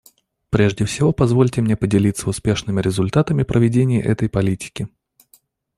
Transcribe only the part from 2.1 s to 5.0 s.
успешными результатами проведения этой политики.